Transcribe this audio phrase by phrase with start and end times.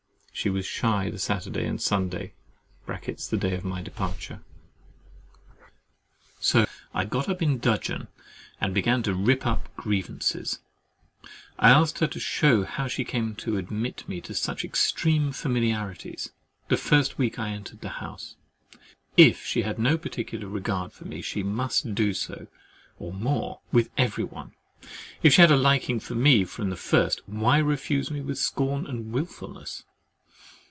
[0.33, 2.33] She was shy the Saturday and Sunday
[2.87, 4.41] (the day of my departure)
[6.39, 8.07] so I got in dudgeon,
[8.59, 10.57] and began to rip up grievances.
[11.59, 16.31] I asked her how she came to admit me to such extreme familiarities,
[16.69, 18.35] the first week I entered the house.
[19.15, 22.47] "If she had no particular regard for me, she must do so
[22.97, 24.53] (or more) with everyone:
[25.21, 28.87] if she had a liking to me from the first, why refuse me with scorn
[28.87, 29.83] and wilfulness?"